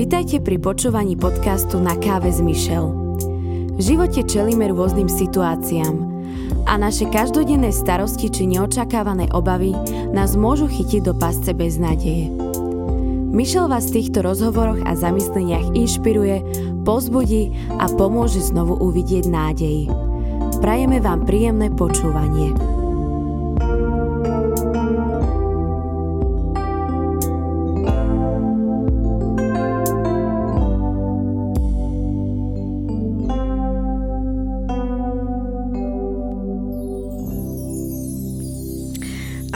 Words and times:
Vitajte 0.00 0.40
pri 0.40 0.56
počúvaní 0.56 1.12
podcastu 1.12 1.76
Na 1.76 1.92
káve 1.92 2.32
s 2.32 2.40
Michelle. 2.40 2.88
V 3.76 3.80
živote 3.84 4.24
čelíme 4.24 4.72
rôznym 4.72 5.12
situáciám 5.12 5.92
a 6.64 6.80
naše 6.80 7.04
každodenné 7.12 7.68
starosti 7.68 8.32
či 8.32 8.48
neočakávané 8.48 9.28
obavy 9.36 9.76
nás 10.16 10.40
môžu 10.40 10.72
chytiť 10.72 11.04
do 11.04 11.12
pasce 11.12 11.52
bez 11.52 11.76
nádeje. 11.76 12.32
Michelle 13.28 13.68
vás 13.68 13.92
v 13.92 14.00
týchto 14.00 14.24
rozhovoroch 14.24 14.80
a 14.88 14.96
zamysleniach 14.96 15.76
inšpiruje, 15.76 16.48
pozbudí 16.80 17.52
a 17.76 17.84
pomôže 17.92 18.40
znovu 18.40 18.80
uvidieť 18.80 19.28
nádej. 19.28 19.84
Prajeme 20.64 21.04
vám 21.04 21.28
príjemné 21.28 21.68
počúvanie. 21.76 22.69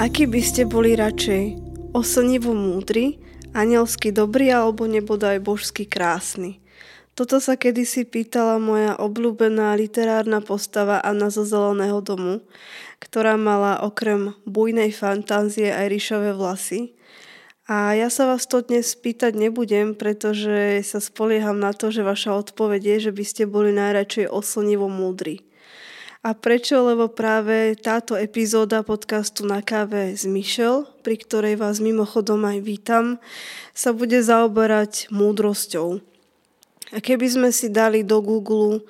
Aký 0.05 0.29
by 0.29 0.45
ste 0.45 0.69
boli 0.69 0.93
radšej? 1.01 1.57
Oslnivo 1.97 2.53
múdry, 2.53 3.17
anielsky 3.57 4.13
dobrý 4.13 4.53
alebo 4.53 4.85
nebodaj 4.85 5.41
božsky 5.41 5.89
krásny? 5.89 6.61
Toto 7.17 7.41
sa 7.41 7.57
kedysi 7.57 8.05
pýtala 8.05 8.61
moja 8.61 9.01
obľúbená 9.01 9.73
literárna 9.73 10.45
postava 10.45 11.01
Anna 11.01 11.33
zo 11.33 11.49
Zeleného 11.49 12.05
domu, 12.05 12.45
ktorá 13.01 13.41
mala 13.41 13.81
okrem 13.81 14.37
bujnej 14.45 14.93
fantázie 14.93 15.73
aj 15.73 15.89
ríšové 15.89 16.37
vlasy. 16.37 16.93
A 17.65 17.97
ja 17.97 18.13
sa 18.13 18.29
vás 18.29 18.45
to 18.45 18.61
dnes 18.61 18.93
pýtať 19.01 19.33
nebudem, 19.33 19.97
pretože 19.97 20.85
sa 20.85 21.01
spolieham 21.01 21.57
na 21.57 21.73
to, 21.73 21.89
že 21.89 22.05
vaša 22.05 22.37
odpoveď 22.45 22.93
je, 22.93 23.09
že 23.09 23.13
by 23.17 23.25
ste 23.25 23.43
boli 23.49 23.73
najradšej 23.73 24.29
oslnivo 24.29 24.85
múdri. 24.85 25.49
A 26.25 26.33
prečo? 26.33 26.81
Lebo 26.81 27.13
práve 27.13 27.77
táto 27.77 28.17
epizóda 28.17 28.81
podcastu 28.81 29.45
Na 29.45 29.61
káve 29.61 30.17
s 30.17 30.25
Michel, 30.25 30.89
pri 31.05 31.21
ktorej 31.21 31.61
vás 31.61 31.85
mimochodom 31.85 32.49
aj 32.49 32.65
vítam, 32.65 33.21
sa 33.77 33.93
bude 33.93 34.17
zaoberať 34.25 35.13
múdrosťou. 35.13 36.01
A 36.97 36.99
keby 37.05 37.29
sme 37.29 37.49
si 37.53 37.69
dali 37.69 38.01
do 38.01 38.25
Google 38.25 38.81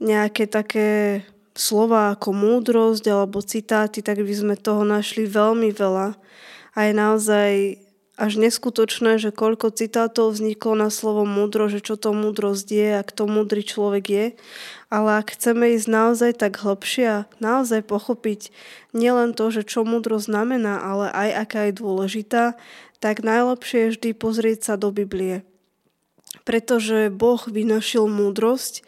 nejaké 0.00 0.48
také 0.48 1.20
slova 1.52 2.16
ako 2.16 2.32
múdrosť 2.32 3.12
alebo 3.12 3.44
citáty, 3.44 4.00
tak 4.00 4.24
by 4.24 4.32
sme 4.32 4.54
toho 4.56 4.88
našli 4.88 5.28
veľmi 5.28 5.68
veľa. 5.68 6.16
A 6.72 6.78
je 6.88 6.92
naozaj 6.96 7.50
až 8.14 8.38
neskutočné, 8.38 9.18
že 9.18 9.34
koľko 9.34 9.74
citátov 9.74 10.38
vzniklo 10.38 10.78
na 10.78 10.88
slovo 10.90 11.26
múdro, 11.26 11.66
že 11.66 11.82
čo 11.82 11.98
to 11.98 12.14
múdrosť 12.14 12.66
je 12.70 12.88
a 12.94 13.02
kto 13.02 13.26
múdry 13.26 13.66
človek 13.66 14.04
je. 14.06 14.26
Ale 14.86 15.18
ak 15.18 15.34
chceme 15.34 15.74
ísť 15.74 15.88
naozaj 15.90 16.30
tak 16.38 16.62
hlbšie 16.62 17.06
a 17.10 17.26
naozaj 17.42 17.82
pochopiť 17.82 18.54
nielen 18.94 19.34
to, 19.34 19.50
že 19.50 19.66
čo 19.66 19.82
múdro 19.82 20.22
znamená, 20.22 20.78
ale 20.78 21.10
aj 21.10 21.30
aká 21.42 21.60
je 21.66 21.78
dôležitá, 21.82 22.44
tak 23.02 23.26
najlepšie 23.26 23.90
je 23.90 23.92
vždy 23.98 24.10
pozrieť 24.14 24.58
sa 24.62 24.74
do 24.78 24.94
Biblie. 24.94 25.42
Pretože 26.46 27.10
Boh 27.10 27.42
vynašil 27.42 28.06
múdrosť 28.06 28.86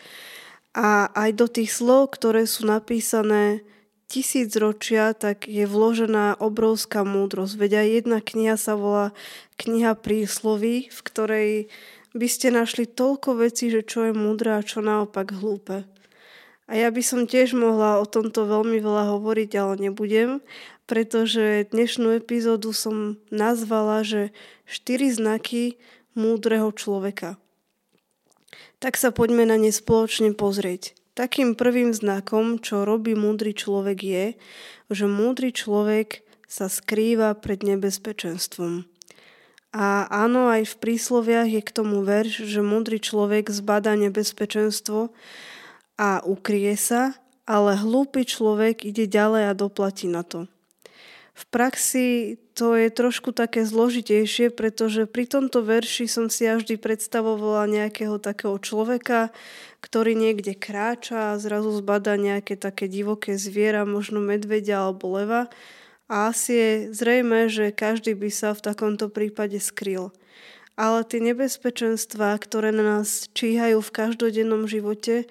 a 0.71 1.11
aj 1.11 1.31
do 1.35 1.47
tých 1.51 1.75
slov, 1.75 2.15
ktoré 2.15 2.47
sú 2.47 2.69
napísané 2.69 3.67
tisíc 4.07 4.55
ročia, 4.57 5.13
tak 5.13 5.51
je 5.51 5.67
vložená 5.67 6.39
obrovská 6.39 7.03
múdrosť. 7.03 7.55
Veď 7.59 7.73
jedna 7.87 8.23
kniha 8.23 8.57
sa 8.59 8.79
volá 8.79 9.11
Kniha 9.57 9.97
prísloví, 9.97 10.93
v 10.93 11.01
ktorej 11.01 11.51
by 12.17 12.29
ste 12.29 12.53
našli 12.53 12.89
toľko 12.89 13.45
vecí, 13.45 13.69
že 13.69 13.85
čo 13.85 14.09
je 14.09 14.13
múdre 14.17 14.57
a 14.57 14.65
čo 14.65 14.81
naopak 14.81 15.37
hlúpe. 15.37 15.85
A 16.67 16.73
ja 16.75 16.91
by 16.91 17.03
som 17.05 17.31
tiež 17.31 17.55
mohla 17.55 18.03
o 18.03 18.07
tomto 18.09 18.43
veľmi 18.43 18.83
veľa 18.83 19.15
hovoriť, 19.15 19.51
ale 19.55 19.75
nebudem, 19.87 20.43
pretože 20.91 21.71
dnešnú 21.71 22.19
epizódu 22.19 22.75
som 22.75 23.23
nazvala, 23.31 24.03
že 24.03 24.35
4 24.67 25.23
znaky 25.23 25.79
múdreho 26.19 26.73
človeka. 26.75 27.39
Tak 28.83 28.99
sa 28.99 29.15
poďme 29.15 29.47
na 29.47 29.57
ne 29.57 29.71
spoločne 29.71 30.35
pozrieť. 30.35 30.99
Takým 31.17 31.57
prvým 31.57 31.97
znakom, 31.97 32.61
čo 32.61 32.85
robí 32.85 33.17
múdry 33.17 33.57
človek 33.57 33.99
je, 34.05 34.27
že 34.93 35.09
múdry 35.09 35.49
človek 35.49 36.21
sa 36.45 36.69
skrýva 36.69 37.33
pred 37.41 37.65
nebezpečenstvom. 37.65 38.85
A 39.73 40.05
áno, 40.13 40.53
aj 40.53 40.69
v 40.73 40.77
prísloviach 40.77 41.49
je 41.49 41.63
k 41.65 41.73
tomu 41.73 42.05
verš, 42.05 42.45
že 42.45 42.61
múdry 42.61 43.01
človek 43.01 43.49
zbada 43.49 43.97
nebezpečenstvo 43.97 45.13
a 45.97 46.21
ukrie 46.21 46.77
sa, 46.77 47.17
ale 47.49 47.81
hlúpy 47.81 48.29
človek 48.29 48.85
ide 48.85 49.09
ďalej 49.09 49.49
a 49.49 49.57
doplatí 49.57 50.13
na 50.13 50.21
to. 50.21 50.45
V 51.33 51.43
praxi 51.49 52.37
to 52.57 52.73
je 52.73 52.89
trošku 52.89 53.37
také 53.37 53.69
zložitejšie, 53.69 54.49
pretože 54.49 55.05
pri 55.05 55.29
tomto 55.29 55.61
verši 55.61 56.09
som 56.09 56.33
si 56.33 56.49
vždy 56.49 56.81
predstavovala 56.81 57.69
nejakého 57.69 58.17
takého 58.17 58.57
človeka, 58.57 59.29
ktorý 59.85 60.17
niekde 60.17 60.57
kráča 60.57 61.37
a 61.37 61.39
zrazu 61.39 61.69
zbada 61.77 62.17
nejaké 62.17 62.57
také 62.57 62.89
divoké 62.89 63.37
zviera, 63.37 63.85
možno 63.85 64.25
medvedia 64.25 64.89
alebo 64.89 65.13
leva. 65.21 65.53
A 66.09 66.33
asi 66.33 66.53
je 66.57 66.73
zrejme, 66.97 67.53
že 67.53 67.77
každý 67.77 68.17
by 68.17 68.33
sa 68.33 68.57
v 68.57 68.65
takomto 68.65 69.13
prípade 69.13 69.61
skryl. 69.61 70.17
Ale 70.81 71.05
tie 71.05 71.21
nebezpečenstvá, 71.21 72.41
ktoré 72.41 72.73
na 72.73 73.01
nás 73.01 73.29
číhajú 73.37 73.85
v 73.85 73.95
každodennom 74.01 74.65
živote, 74.65 75.29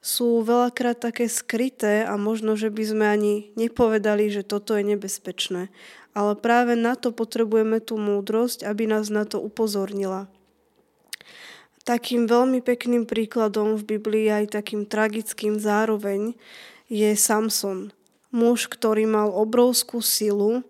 sú 0.00 0.40
veľakrát 0.46 1.02
také 1.02 1.26
skryté 1.26 2.06
a 2.06 2.14
možno, 2.14 2.54
že 2.54 2.70
by 2.70 2.84
sme 2.86 3.04
ani 3.10 3.34
nepovedali, 3.58 4.30
že 4.30 4.46
toto 4.46 4.78
je 4.78 4.86
nebezpečné. 4.86 5.68
Ale 6.16 6.32
práve 6.32 6.72
na 6.80 6.96
to 6.96 7.12
potrebujeme 7.12 7.76
tú 7.84 8.00
múdrosť, 8.00 8.64
aby 8.64 8.88
nás 8.88 9.12
na 9.12 9.28
to 9.28 9.36
upozornila. 9.36 10.32
Takým 11.84 12.24
veľmi 12.24 12.64
pekným 12.64 13.04
príkladom 13.04 13.76
v 13.76 14.00
Biblii, 14.00 14.32
aj 14.32 14.56
takým 14.56 14.88
tragickým 14.88 15.60
zároveň, 15.60 16.32
je 16.88 17.12
Samson. 17.12 17.92
Muž, 18.32 18.66
ktorý 18.72 19.04
mal 19.04 19.28
obrovskú 19.28 20.00
silu, 20.00 20.64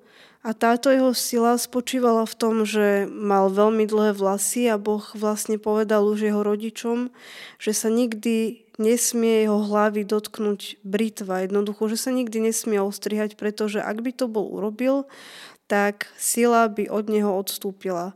a 0.46 0.54
táto 0.54 0.94
jeho 0.94 1.10
sila 1.10 1.58
spočívala 1.58 2.22
v 2.22 2.38
tom, 2.38 2.62
že 2.62 3.10
mal 3.10 3.50
veľmi 3.50 3.82
dlhé 3.82 4.14
vlasy 4.14 4.70
a 4.70 4.78
Boh 4.78 5.02
vlastne 5.18 5.58
povedal 5.58 6.06
už 6.06 6.22
jeho 6.22 6.46
rodičom, 6.46 7.10
že 7.58 7.74
sa 7.74 7.90
nikdy 7.90 8.65
nesmie 8.76 9.44
jeho 9.44 9.60
hlavy 9.60 10.04
dotknúť 10.04 10.80
britva. 10.84 11.44
Jednoducho, 11.44 11.90
že 11.90 11.96
sa 11.96 12.10
nikdy 12.12 12.50
nesmie 12.50 12.80
ostrihať, 12.80 13.34
pretože 13.34 13.80
ak 13.80 14.00
by 14.00 14.12
to 14.12 14.26
bol 14.28 14.46
urobil, 14.48 15.08
tak 15.66 16.08
sila 16.16 16.70
by 16.70 16.86
od 16.86 17.10
neho 17.10 17.32
odstúpila. 17.34 18.14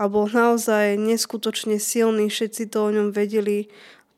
A 0.00 0.08
bol 0.08 0.28
naozaj 0.28 0.96
neskutočne 0.96 1.76
silný, 1.76 2.32
všetci 2.32 2.72
to 2.72 2.88
o 2.88 2.92
ňom 2.92 3.12
vedeli. 3.12 3.68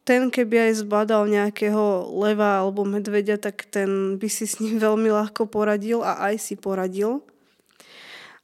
Ten, 0.03 0.35
keby 0.35 0.71
aj 0.71 0.83
zbadal 0.83 1.31
nejakého 1.31 2.11
leva 2.19 2.63
alebo 2.63 2.83
medvedia, 2.83 3.39
tak 3.39 3.67
ten 3.71 4.19
by 4.19 4.29
si 4.31 4.51
s 4.51 4.59
ním 4.59 4.79
veľmi 4.87 5.11
ľahko 5.11 5.47
poradil 5.47 6.03
a 6.03 6.33
aj 6.33 6.39
si 6.39 6.55
poradil 6.59 7.23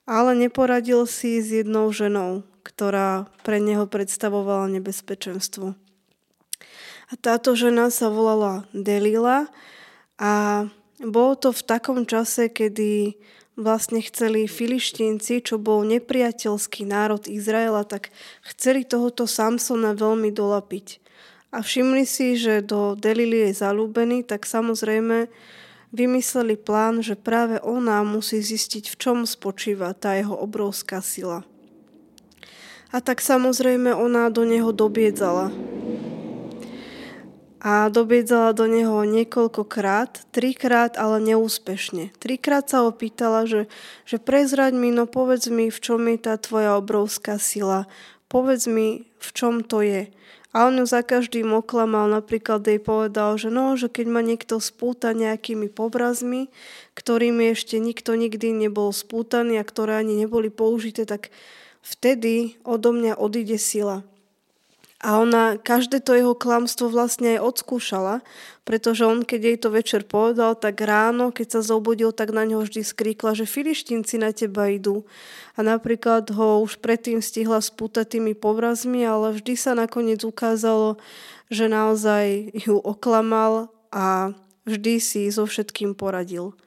ale 0.08 0.32
neporadil 0.32 1.04
si 1.04 1.36
s 1.36 1.52
jednou 1.52 1.92
ženou, 1.92 2.40
ktorá 2.64 3.28
pre 3.44 3.60
neho 3.60 3.84
predstavovala 3.84 4.72
nebezpečenstvo. 4.72 5.76
A 7.08 7.16
táto 7.16 7.56
žena 7.56 7.88
sa 7.88 8.12
volala 8.12 8.68
Delila 8.76 9.48
a 10.20 10.64
bolo 11.00 11.38
to 11.38 11.54
v 11.54 11.62
takom 11.64 12.04
čase, 12.04 12.52
kedy 12.52 13.16
vlastne 13.58 13.98
chceli 14.04 14.46
filištínci, 14.46 15.42
čo 15.42 15.58
bol 15.58 15.82
nepriateľský 15.88 16.86
národ 16.86 17.26
Izraela, 17.26 17.82
tak 17.82 18.14
chceli 18.54 18.86
tohoto 18.86 19.26
Samsona 19.26 19.98
veľmi 19.98 20.30
dolapiť. 20.30 21.02
A 21.48 21.64
všimli 21.64 22.04
si, 22.04 22.36
že 22.36 22.60
do 22.60 22.92
Delily 22.92 23.50
je 23.50 23.64
zalúbený, 23.64 24.22
tak 24.22 24.44
samozrejme 24.44 25.32
vymysleli 25.90 26.60
plán, 26.60 27.00
že 27.00 27.16
práve 27.16 27.56
ona 27.64 28.04
musí 28.04 28.44
zistiť, 28.44 28.92
v 28.92 28.96
čom 29.00 29.18
spočíva 29.24 29.96
tá 29.96 30.12
jeho 30.12 30.36
obrovská 30.36 31.00
sila. 31.00 31.42
A 32.92 33.00
tak 33.00 33.24
samozrejme 33.24 33.96
ona 33.96 34.28
do 34.28 34.44
neho 34.44 34.72
dobiedzala. 34.72 35.52
A 37.58 37.90
dobiedzala 37.90 38.54
do 38.54 38.70
neho 38.70 39.02
niekoľkokrát, 39.02 40.30
trikrát, 40.30 40.94
ale 40.94 41.18
neúspešne. 41.18 42.14
Trikrát 42.22 42.70
sa 42.70 42.86
opýtala, 42.86 43.50
že, 43.50 43.66
že 44.06 44.22
prezraď 44.22 44.78
mi, 44.78 44.94
no 44.94 45.10
povedz 45.10 45.50
mi, 45.50 45.66
v 45.66 45.78
čom 45.82 46.06
je 46.06 46.18
tá 46.22 46.38
tvoja 46.38 46.78
obrovská 46.78 47.34
sila. 47.42 47.90
Povedz 48.30 48.70
mi, 48.70 49.10
v 49.18 49.28
čom 49.34 49.66
to 49.66 49.82
je. 49.82 50.06
A 50.56 50.70
on 50.70 50.80
ju 50.80 50.86
za 50.88 51.04
každým 51.04 51.52
oklamal, 51.52 52.08
napríklad 52.08 52.64
jej 52.64 52.80
povedal, 52.80 53.36
že 53.36 53.52
no, 53.52 53.76
že 53.76 53.92
keď 53.92 54.06
ma 54.08 54.24
niekto 54.24 54.62
spúta 54.64 55.12
nejakými 55.12 55.68
pobrazmi, 55.68 56.48
ktorými 56.96 57.52
ešte 57.52 57.76
nikto 57.76 58.16
nikdy 58.16 58.56
nebol 58.56 58.88
spútaný 58.94 59.60
a 59.60 59.68
ktoré 59.68 60.00
ani 60.00 60.16
neboli 60.16 60.48
použité, 60.48 61.04
tak 61.04 61.28
vtedy 61.84 62.56
odo 62.64 62.96
mňa 62.96 63.20
odíde 63.20 63.60
sila. 63.60 64.08
A 64.98 65.22
ona 65.22 65.54
každé 65.54 66.02
to 66.02 66.10
jeho 66.10 66.34
klamstvo 66.34 66.90
vlastne 66.90 67.38
aj 67.38 67.54
odskúšala, 67.54 68.18
pretože 68.66 69.06
on, 69.06 69.22
keď 69.22 69.40
jej 69.40 69.58
to 69.62 69.68
večer 69.70 70.02
povedal, 70.02 70.58
tak 70.58 70.82
ráno, 70.82 71.30
keď 71.30 71.58
sa 71.58 71.60
zobudil, 71.62 72.10
tak 72.10 72.34
na 72.34 72.42
ňo 72.42 72.66
vždy 72.66 72.82
skríkla, 72.82 73.38
že 73.38 73.46
filištínci 73.46 74.18
na 74.18 74.34
teba 74.34 74.66
idú. 74.66 75.06
A 75.54 75.62
napríklad 75.62 76.26
ho 76.34 76.66
už 76.66 76.82
predtým 76.82 77.22
stihla 77.22 77.62
spútať 77.62 78.18
tými 78.18 78.34
povrazmi, 78.34 79.06
ale 79.06 79.38
vždy 79.38 79.54
sa 79.54 79.78
nakoniec 79.78 80.26
ukázalo, 80.26 80.98
že 81.46 81.70
naozaj 81.70 82.58
ju 82.66 82.82
oklamal 82.82 83.70
a 83.94 84.34
vždy 84.66 84.98
si 84.98 85.22
so 85.30 85.46
všetkým 85.46 85.94
poradil. 85.94 86.58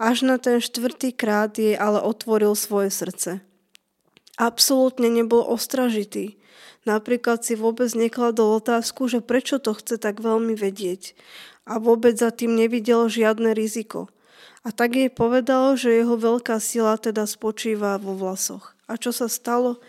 Až 0.00 0.26
na 0.26 0.42
ten 0.42 0.58
štvrtý 0.58 1.14
krát 1.14 1.54
jej 1.54 1.78
ale 1.78 2.02
otvoril 2.02 2.58
svoje 2.58 2.90
srdce. 2.90 3.44
Absolútne 4.40 5.06
nebol 5.12 5.44
ostražitý. 5.44 6.39
Napríklad 6.88 7.44
si 7.44 7.56
vôbec 7.56 7.92
nekladol 7.92 8.56
otázku, 8.56 9.04
že 9.04 9.20
prečo 9.20 9.60
to 9.60 9.76
chce 9.76 10.00
tak 10.00 10.24
veľmi 10.24 10.56
vedieť 10.56 11.12
a 11.68 11.76
vôbec 11.76 12.16
za 12.16 12.32
tým 12.32 12.56
nevidel 12.56 13.06
žiadne 13.06 13.52
riziko. 13.52 14.08
A 14.64 14.72
tak 14.72 14.96
jej 14.96 15.08
povedal, 15.12 15.76
že 15.76 15.92
jeho 15.92 16.16
veľká 16.16 16.56
sila 16.60 16.96
teda 17.00 17.24
spočíva 17.24 17.96
vo 17.96 18.12
vlasoch. 18.16 18.76
A 18.88 18.96
čo 18.96 19.12
sa 19.12 19.28
stalo? 19.28 19.80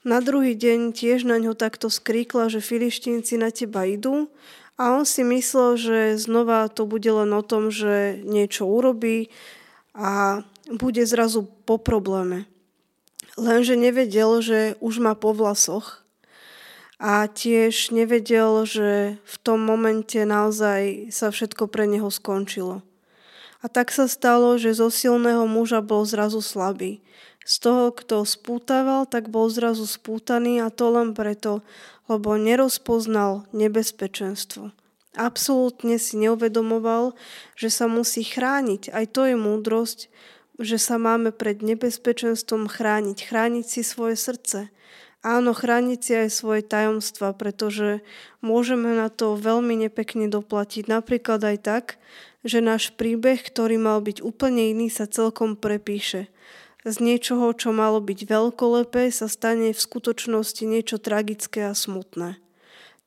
Na 0.00 0.24
druhý 0.24 0.56
deň 0.56 0.96
tiež 0.96 1.28
na 1.28 1.36
ňo 1.36 1.52
takto 1.52 1.92
skríkla, 1.92 2.48
že 2.48 2.64
filištínci 2.64 3.36
na 3.36 3.52
teba 3.52 3.84
idú 3.84 4.32
a 4.80 4.96
on 4.96 5.04
si 5.04 5.20
myslel, 5.20 5.76
že 5.76 5.98
znova 6.16 6.72
to 6.72 6.88
bude 6.88 7.08
len 7.08 7.28
o 7.36 7.44
tom, 7.44 7.68
že 7.68 8.20
niečo 8.24 8.64
urobí 8.64 9.28
a 9.92 10.40
bude 10.72 11.04
zrazu 11.04 11.44
po 11.68 11.76
probléme. 11.76 12.48
Lenže 13.36 13.76
nevedel, 13.76 14.40
že 14.40 14.58
už 14.80 15.04
má 15.04 15.12
po 15.12 15.36
vlasoch 15.36 15.99
a 17.00 17.24
tiež 17.24 17.96
nevedel, 17.96 18.68
že 18.68 19.16
v 19.24 19.36
tom 19.40 19.64
momente 19.64 20.20
naozaj 20.20 21.08
sa 21.08 21.32
všetko 21.32 21.72
pre 21.72 21.88
neho 21.88 22.12
skončilo. 22.12 22.84
A 23.64 23.72
tak 23.72 23.88
sa 23.88 24.04
stalo, 24.04 24.60
že 24.60 24.76
zo 24.76 24.92
silného 24.92 25.48
muža 25.48 25.80
bol 25.80 26.04
zrazu 26.04 26.44
slabý. 26.44 27.00
Z 27.40 27.64
toho, 27.64 27.88
kto 27.88 28.28
spútaval, 28.28 29.08
tak 29.08 29.32
bol 29.32 29.48
zrazu 29.48 29.88
spútaný 29.88 30.60
a 30.60 30.68
to 30.68 30.92
len 30.92 31.16
preto, 31.16 31.64
lebo 32.04 32.36
nerozpoznal 32.36 33.48
nebezpečenstvo. 33.56 34.76
Absolútne 35.16 35.96
si 35.98 36.20
neuvedomoval, 36.20 37.16
že 37.56 37.72
sa 37.72 37.88
musí 37.88 38.22
chrániť. 38.22 38.92
Aj 38.92 39.08
to 39.08 39.24
je 39.24 39.34
múdrosť, 39.40 40.12
že 40.60 40.76
sa 40.76 41.00
máme 41.00 41.32
pred 41.32 41.64
nebezpečenstvom 41.64 42.68
chrániť. 42.68 43.18
Chrániť 43.24 43.64
si 43.66 43.80
svoje 43.82 44.14
srdce. 44.20 44.68
Áno, 45.20 45.52
chrániť 45.52 46.00
si 46.00 46.12
aj 46.16 46.30
svoje 46.32 46.62
tajomstva, 46.64 47.36
pretože 47.36 48.00
môžeme 48.40 48.96
na 48.96 49.12
to 49.12 49.36
veľmi 49.36 49.76
nepekne 49.76 50.32
doplatiť. 50.32 50.88
Napríklad 50.88 51.44
aj 51.44 51.58
tak, 51.60 51.84
že 52.40 52.64
náš 52.64 52.96
príbeh, 52.96 53.36
ktorý 53.36 53.76
mal 53.76 54.00
byť 54.00 54.24
úplne 54.24 54.72
iný, 54.72 54.88
sa 54.88 55.04
celkom 55.04 55.60
prepíše. 55.60 56.32
Z 56.88 57.04
niečoho, 57.04 57.52
čo 57.52 57.68
malo 57.76 58.00
byť 58.00 58.24
veľkolepé, 58.24 59.12
sa 59.12 59.28
stane 59.28 59.76
v 59.76 59.80
skutočnosti 59.80 60.64
niečo 60.64 60.96
tragické 60.96 61.68
a 61.68 61.76
smutné. 61.76 62.40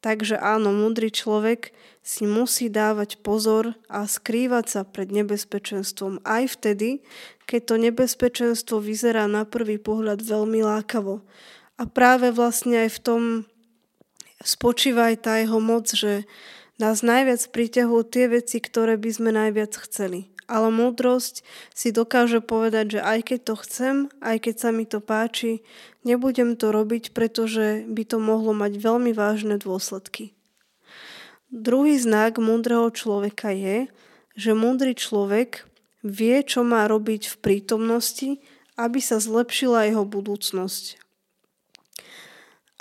Takže 0.05 0.37
áno, 0.37 0.69
múdry 0.69 1.09
človek 1.09 1.73
si 2.05 2.29
musí 2.29 2.69
dávať 2.69 3.25
pozor 3.25 3.73
a 3.89 4.05
skrývať 4.05 4.65
sa 4.69 4.81
pred 4.85 5.09
nebezpečenstvom 5.09 6.21
aj 6.21 6.61
vtedy, 6.61 7.01
keď 7.49 7.61
to 7.65 7.75
nebezpečenstvo 7.81 8.77
vyzerá 8.77 9.25
na 9.25 9.49
prvý 9.49 9.81
pohľad 9.81 10.21
veľmi 10.21 10.61
lákavo 10.61 11.25
a 11.77 11.83
práve 11.89 12.29
vlastne 12.29 12.85
aj 12.85 12.89
v 12.95 12.99
tom 13.01 13.21
spočíva 14.43 15.09
aj 15.09 15.17
tá 15.25 15.33
jeho 15.41 15.57
moc, 15.57 15.89
že 15.89 16.27
nás 16.77 17.01
najviac 17.05 17.41
priťahujú 17.49 18.03
tie 18.09 18.25
veci, 18.29 18.57
ktoré 18.59 18.99
by 18.99 19.09
sme 19.09 19.29
najviac 19.31 19.73
chceli. 19.87 20.29
Ale 20.43 20.69
múdrosť 20.69 21.41
si 21.71 21.95
dokáže 21.95 22.43
povedať, 22.43 22.99
že 22.99 23.01
aj 23.01 23.19
keď 23.31 23.39
to 23.47 23.55
chcem, 23.63 23.95
aj 24.19 24.37
keď 24.43 24.55
sa 24.59 24.69
mi 24.75 24.83
to 24.83 24.99
páči, 24.99 25.63
nebudem 26.03 26.59
to 26.59 26.75
robiť, 26.75 27.15
pretože 27.15 27.87
by 27.87 28.03
to 28.03 28.19
mohlo 28.19 28.51
mať 28.51 28.75
veľmi 28.75 29.15
vážne 29.15 29.55
dôsledky. 29.55 30.35
Druhý 31.53 31.95
znak 31.95 32.41
múdreho 32.41 32.91
človeka 32.91 33.55
je, 33.55 33.87
že 34.35 34.51
múdry 34.57 34.97
človek 34.97 35.63
vie, 36.03 36.43
čo 36.43 36.65
má 36.65 36.89
robiť 36.91 37.29
v 37.31 37.35
prítomnosti, 37.39 38.29
aby 38.75 38.99
sa 38.99 39.21
zlepšila 39.21 39.87
jeho 39.87 40.03
budúcnosť. 40.03 41.02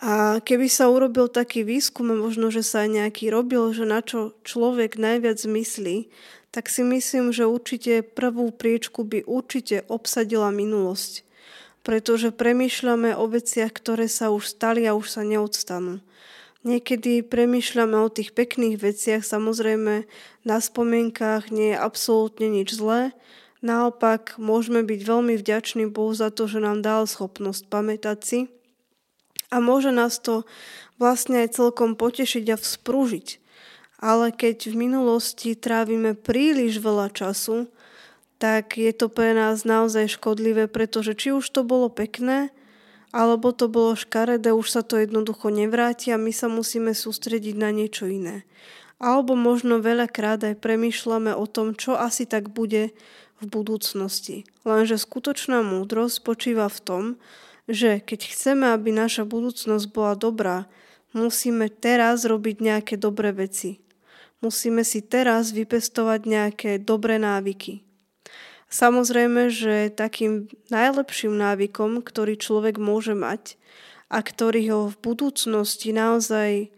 A 0.03 0.43
keby 0.43 0.67
sa 0.67 0.91
urobil 0.91 1.31
taký 1.31 1.63
výskum, 1.63 2.11
možno, 2.11 2.51
že 2.51 2.67
sa 2.67 2.83
aj 2.83 2.91
nejaký 2.91 3.31
robil, 3.31 3.71
že 3.71 3.87
na 3.87 4.03
čo 4.03 4.35
človek 4.43 4.99
najviac 4.99 5.39
myslí, 5.47 6.11
tak 6.51 6.67
si 6.67 6.83
myslím, 6.83 7.31
že 7.31 7.47
určite 7.47 8.03
prvú 8.03 8.51
priečku 8.51 9.07
by 9.07 9.23
určite 9.23 9.87
obsadila 9.87 10.51
minulosť. 10.51 11.23
Pretože 11.87 12.35
premýšľame 12.35 13.15
o 13.15 13.31
veciach, 13.31 13.71
ktoré 13.71 14.11
sa 14.11 14.35
už 14.35 14.51
stali 14.51 14.91
a 14.91 14.99
už 14.99 15.07
sa 15.07 15.23
neodstanú. 15.23 16.03
Niekedy 16.67 17.23
premýšľame 17.23 18.03
o 18.03 18.11
tých 18.11 18.35
pekných 18.35 18.83
veciach, 18.83 19.23
samozrejme 19.23 20.03
na 20.43 20.59
spomienkách 20.59 21.55
nie 21.55 21.75
je 21.75 21.79
absolútne 21.79 22.51
nič 22.51 22.75
zlé, 22.75 23.15
naopak 23.63 24.35
môžeme 24.35 24.83
byť 24.83 25.01
veľmi 25.03 25.35
vďační 25.39 25.95
Bohu 25.95 26.11
za 26.11 26.35
to, 26.35 26.51
že 26.51 26.59
nám 26.59 26.83
dal 26.83 27.07
schopnosť 27.07 27.71
pamätať 27.71 28.19
si 28.23 28.41
a 29.53 29.61
môže 29.61 29.93
nás 29.93 30.17
to 30.17 30.49
vlastne 30.97 31.45
aj 31.45 31.61
celkom 31.61 31.93
potešiť 31.93 32.45
a 32.49 32.57
vzprúžiť. 32.57 33.29
Ale 34.01 34.33
keď 34.33 34.73
v 34.73 34.89
minulosti 34.89 35.53
trávime 35.55 36.17
príliš 36.17 36.81
veľa 36.81 37.13
času, 37.13 37.69
tak 38.43 38.75
je 38.75 38.91
to 38.91 39.07
pre 39.07 39.37
nás 39.37 39.63
naozaj 39.63 40.19
škodlivé, 40.19 40.67
pretože 40.67 41.15
či 41.15 41.31
už 41.31 41.47
to 41.47 41.63
bolo 41.63 41.87
pekné, 41.87 42.51
alebo 43.15 43.53
to 43.53 43.69
bolo 43.69 43.95
škaredé, 43.95 44.51
už 44.57 44.67
sa 44.67 44.83
to 44.83 44.99
jednoducho 44.99 45.53
nevráti 45.53 46.11
a 46.11 46.19
my 46.19 46.33
sa 46.33 46.49
musíme 46.49 46.97
sústrediť 46.97 47.55
na 47.55 47.71
niečo 47.71 48.09
iné. 48.09 48.49
Alebo 48.99 49.39
možno 49.39 49.79
veľakrát 49.79 50.43
aj 50.43 50.59
premýšľame 50.59 51.37
o 51.37 51.45
tom, 51.47 51.77
čo 51.77 51.95
asi 51.95 52.25
tak 52.27 52.51
bude 52.51 52.91
v 53.39 53.45
budúcnosti. 53.47 54.49
Lenže 54.67 54.99
skutočná 54.99 55.61
múdrosť 55.61 56.15
spočíva 56.23 56.67
v 56.67 56.79
tom, 56.83 57.05
že 57.71 58.03
keď 58.03 58.21
chceme, 58.33 58.67
aby 58.75 58.91
naša 58.91 59.23
budúcnosť 59.23 59.87
bola 59.91 60.15
dobrá, 60.19 60.71
musíme 61.15 61.71
teraz 61.71 62.27
robiť 62.27 62.57
nejaké 62.59 62.95
dobré 62.99 63.31
veci. 63.31 63.83
Musíme 64.43 64.83
si 64.83 65.05
teraz 65.07 65.55
vypestovať 65.55 66.21
nejaké 66.27 66.71
dobré 66.83 67.23
návyky. 67.23 67.87
Samozrejme, 68.73 69.53
že 69.53 69.93
takým 69.93 70.49
najlepším 70.73 71.37
návykom, 71.37 72.01
ktorý 72.01 72.41
človek 72.41 72.81
môže 72.81 73.13
mať 73.13 73.61
a 74.09 74.25
ktorý 74.25 74.63
ho 74.73 74.81
v 74.89 74.97
budúcnosti 74.99 75.93
naozaj 75.93 76.73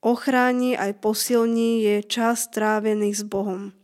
ochráni 0.00 0.74
aj 0.74 0.96
posilní, 1.04 1.84
je 1.84 1.96
čas 2.08 2.48
trávený 2.48 3.12
s 3.12 3.20
Bohom. 3.20 3.76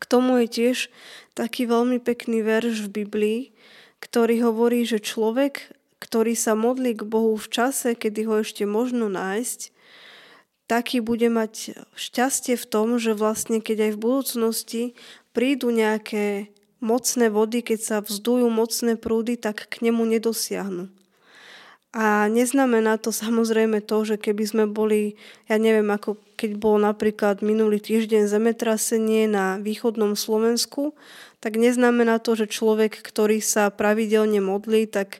K 0.00 0.04
tomu 0.08 0.42
je 0.42 0.48
tiež 0.48 0.78
taký 1.36 1.68
veľmi 1.68 2.00
pekný 2.02 2.40
verš 2.40 2.88
v 2.88 3.04
Biblii, 3.04 3.40
ktorý 4.02 4.50
hovorí, 4.50 4.82
že 4.82 4.98
človek, 4.98 5.70
ktorý 6.02 6.34
sa 6.34 6.58
modlí 6.58 6.98
k 6.98 7.06
Bohu 7.06 7.38
v 7.38 7.46
čase, 7.46 7.94
kedy 7.94 8.26
ho 8.26 8.42
ešte 8.42 8.66
možno 8.66 9.06
nájsť, 9.06 9.70
taký 10.66 10.98
bude 10.98 11.30
mať 11.30 11.78
šťastie 11.94 12.58
v 12.58 12.66
tom, 12.66 12.98
že 12.98 13.14
vlastne 13.14 13.62
keď 13.62 13.86
aj 13.86 13.92
v 13.94 14.02
budúcnosti 14.02 14.82
prídu 15.30 15.70
nejaké 15.70 16.50
mocné 16.82 17.30
vody, 17.30 17.62
keď 17.62 17.78
sa 17.78 17.96
vzdujú 18.02 18.50
mocné 18.50 18.98
prúdy, 18.98 19.38
tak 19.38 19.70
k 19.70 19.86
nemu 19.86 20.02
nedosiahnu. 20.18 20.90
A 21.92 22.24
neznamená 22.26 22.96
to 22.96 23.12
samozrejme 23.12 23.84
to, 23.84 24.02
že 24.08 24.16
keby 24.16 24.44
sme 24.48 24.64
boli, 24.64 25.20
ja 25.44 25.60
neviem, 25.60 25.86
ako 25.92 26.16
keď 26.40 26.56
bolo 26.56 26.80
napríklad 26.80 27.44
minulý 27.44 27.78
týždeň 27.78 28.32
zemetrasenie 28.32 29.28
na 29.28 29.60
východnom 29.60 30.16
Slovensku, 30.16 30.96
tak 31.42 31.58
neznamená 31.58 32.22
to, 32.22 32.38
že 32.38 32.54
človek, 32.54 33.02
ktorý 33.02 33.42
sa 33.42 33.66
pravidelne 33.74 34.38
modlí, 34.38 34.86
tak 34.86 35.18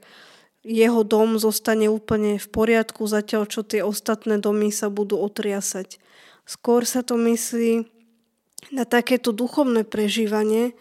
jeho 0.62 1.02
dom 1.02 1.42
zostane 1.42 1.90
úplne 1.90 2.38
v 2.38 2.46
poriadku, 2.46 3.02
zatiaľ 3.10 3.50
čo 3.50 3.66
tie 3.66 3.82
ostatné 3.82 4.38
domy 4.38 4.70
sa 4.70 4.86
budú 4.86 5.18
otriasať. 5.18 5.98
Skôr 6.46 6.86
sa 6.86 7.02
to 7.02 7.18
myslí 7.18 7.90
na 8.70 8.86
takéto 8.86 9.34
duchovné 9.34 9.82
prežívanie 9.82 10.78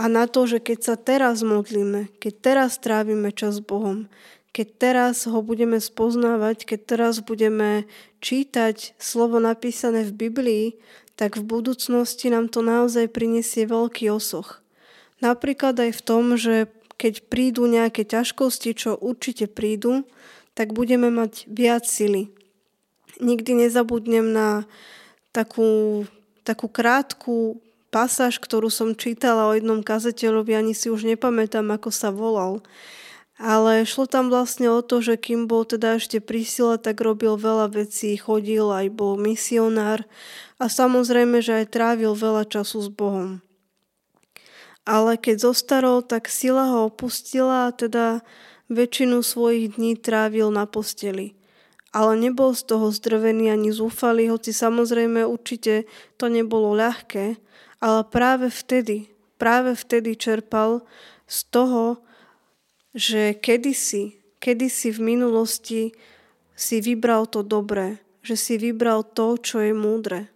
a 0.00 0.08
na 0.08 0.24
to, 0.24 0.48
že 0.48 0.64
keď 0.64 0.78
sa 0.80 0.94
teraz 0.96 1.44
modlíme, 1.44 2.08
keď 2.16 2.34
teraz 2.40 2.80
trávime 2.80 3.28
čas 3.28 3.60
s 3.60 3.62
Bohom, 3.62 4.08
keď 4.56 4.68
teraz 4.80 5.28
ho 5.28 5.44
budeme 5.44 5.76
spoznávať, 5.76 6.64
keď 6.64 6.80
teraz 6.96 7.20
budeme 7.20 7.84
čítať 8.24 8.96
slovo 8.96 9.36
napísané 9.36 10.08
v 10.08 10.28
Biblii, 10.28 10.66
tak 11.20 11.36
v 11.36 11.44
budúcnosti 11.44 12.32
nám 12.32 12.48
to 12.48 12.64
naozaj 12.64 13.12
prinesie 13.12 13.68
veľký 13.68 14.08
osoch. 14.08 14.61
Napríklad 15.22 15.78
aj 15.78 15.90
v 15.94 16.02
tom, 16.02 16.34
že 16.34 16.66
keď 16.98 17.30
prídu 17.30 17.70
nejaké 17.70 18.02
ťažkosti, 18.02 18.74
čo 18.74 18.98
určite 18.98 19.46
prídu, 19.46 20.02
tak 20.58 20.74
budeme 20.74 21.08
mať 21.08 21.46
viac 21.46 21.86
sily. 21.86 22.28
Nikdy 23.22 23.66
nezabudnem 23.66 24.34
na 24.34 24.66
takú, 25.30 26.04
takú 26.42 26.66
krátku 26.66 27.62
pasáž, 27.94 28.42
ktorú 28.42 28.72
som 28.72 28.96
čítala 28.98 29.46
o 29.46 29.54
jednom 29.54 29.84
kazateľovi, 29.84 30.56
ani 30.56 30.72
si 30.74 30.88
už 30.88 31.04
nepamätám, 31.06 31.70
ako 31.70 31.90
sa 31.92 32.08
volal. 32.08 32.64
Ale 33.36 33.82
šlo 33.84 34.06
tam 34.06 34.30
vlastne 34.30 34.70
o 34.70 34.80
to, 34.80 35.02
že 35.02 35.18
kým 35.18 35.50
bol 35.50 35.66
teda 35.66 35.98
ešte 35.98 36.22
pri 36.22 36.46
sile, 36.46 36.76
tak 36.78 37.02
robil 37.02 37.34
veľa 37.34 37.74
vecí, 37.74 38.14
chodil, 38.14 38.70
aj 38.70 38.92
bol 38.92 39.18
misionár 39.18 40.06
a 40.62 40.70
samozrejme, 40.70 41.42
že 41.42 41.64
aj 41.64 41.74
trávil 41.74 42.14
veľa 42.14 42.46
času 42.46 42.86
s 42.86 42.88
Bohom. 42.92 43.42
Ale 44.82 45.14
keď 45.14 45.52
zostarol, 45.52 46.02
tak 46.02 46.26
sila 46.26 46.66
ho 46.74 46.90
opustila 46.90 47.70
a 47.70 47.74
teda 47.74 48.26
väčšinu 48.66 49.22
svojich 49.22 49.78
dní 49.78 49.94
trávil 50.00 50.50
na 50.50 50.66
posteli. 50.66 51.38
Ale 51.92 52.16
nebol 52.16 52.56
z 52.56 52.66
toho 52.66 52.88
zdrvený 52.88 53.52
ani 53.52 53.70
zúfalý, 53.70 54.32
hoci 54.32 54.50
samozrejme 54.50 55.28
určite 55.28 55.84
to 56.16 56.32
nebolo 56.32 56.72
ľahké, 56.72 57.36
ale 57.84 58.00
práve 58.08 58.48
vtedy, 58.48 59.12
práve 59.36 59.76
vtedy 59.76 60.16
čerpal 60.16 60.80
z 61.28 61.38
toho, 61.52 62.00
že 62.96 63.36
kedysi, 63.36 64.16
kedysi 64.40 64.88
v 64.88 65.00
minulosti 65.04 65.82
si 66.56 66.76
vybral 66.80 67.28
to 67.28 67.44
dobré, 67.44 68.00
že 68.24 68.40
si 68.40 68.54
vybral 68.56 69.04
to, 69.04 69.36
čo 69.36 69.60
je 69.60 69.76
múdre. 69.76 70.31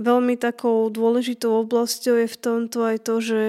Veľmi 0.00 0.40
takou 0.40 0.88
dôležitou 0.88 1.60
oblasťou 1.60 2.24
je 2.24 2.28
v 2.32 2.40
tomto 2.40 2.88
aj 2.88 2.98
to, 3.04 3.14
že 3.20 3.42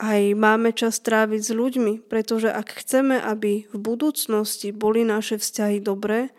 aj 0.00 0.32
máme 0.38 0.70
čas 0.72 1.02
tráviť 1.02 1.42
s 1.42 1.52
ľuďmi, 1.52 2.06
pretože 2.06 2.48
ak 2.48 2.80
chceme, 2.80 3.20
aby 3.20 3.66
v 3.68 3.76
budúcnosti 3.76 4.70
boli 4.70 5.02
naše 5.02 5.36
vzťahy 5.36 5.82
dobré, 5.82 6.30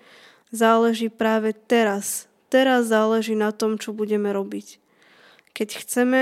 záleží 0.50 1.12
práve 1.12 1.52
teraz. 1.54 2.32
Teraz 2.48 2.88
záleží 2.90 3.38
na 3.38 3.54
tom, 3.54 3.78
čo 3.78 3.94
budeme 3.94 4.34
robiť. 4.34 4.82
Keď 5.54 5.70
chceme, 5.84 6.22